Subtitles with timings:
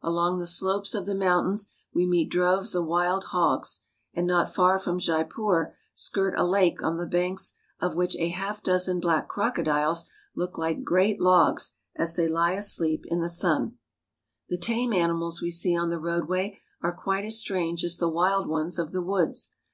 [0.00, 3.82] Along the slopes of the mountains we meet droves of wild hogs;
[4.14, 8.62] and not far from Jaipur skirt a lake on the banks of which a half
[8.62, 13.76] dozen black crocodiles look Hke great logs, as they He asleep in the sun.
[14.48, 18.48] The tame animals we see on the roadway are quite as strange as the wild
[18.48, 19.52] ones of the woods.